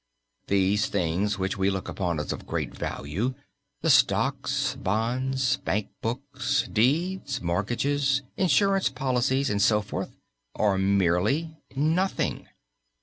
These 0.47 0.87
things 0.87 1.37
which 1.37 1.59
we 1.59 1.69
look 1.69 1.87
upon 1.87 2.19
as 2.19 2.33
of 2.33 2.47
great 2.47 2.73
value: 2.73 3.35
the 3.81 3.91
stocks, 3.91 4.75
bonds, 4.77 5.57
bank 5.57 5.89
books, 6.01 6.67
deeds, 6.73 7.39
mortgages, 7.39 8.23
insurance 8.35 8.89
policies, 8.89 9.51
etc., 9.51 10.09
are 10.55 10.79
merely 10.79 11.55
nothing. 11.75 12.47